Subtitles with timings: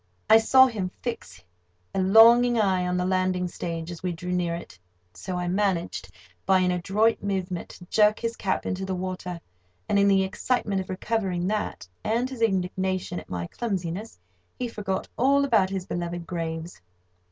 [0.31, 1.43] I saw him fix
[1.93, 4.79] a longing eye on the landing stage as we drew near it,
[5.13, 6.09] so I managed,
[6.43, 9.39] by an adroit movement, to jerk his cap into the water,
[9.87, 14.17] and in the excitement of recovering that, and his indignation at my clumsiness,
[14.57, 16.81] he forgot all about his beloved graves.